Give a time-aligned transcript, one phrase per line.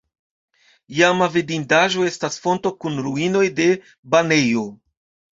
[0.99, 3.67] Iama vidindaĵo estas fonto kun ruinoj de
[4.15, 4.65] banejo.